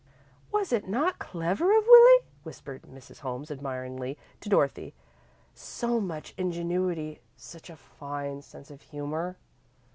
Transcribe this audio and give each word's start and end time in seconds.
"Was 0.51 0.73
it 0.73 0.87
not 0.87 1.19
clever 1.19 1.77
of 1.77 1.85
Willie?" 1.87 2.25
whispered 2.41 2.81
Mrs. 2.91 3.19
Holmes, 3.19 3.51
admiringly, 3.51 4.17
to 4.39 4.49
Dorothy. 4.49 4.95
"So 5.53 5.99
much 6.01 6.33
ingenuity 6.39 7.21
such 7.37 7.69
a 7.69 7.75
fine 7.75 8.41
sense 8.41 8.71
of 8.71 8.81
humor!" 8.81 9.37